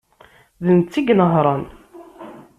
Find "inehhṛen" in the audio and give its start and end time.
1.11-1.63